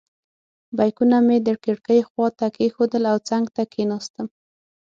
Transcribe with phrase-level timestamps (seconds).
[0.77, 4.27] بیکونه مې د کړکۍ خواته کېښودل او څنګ ته کېناستم.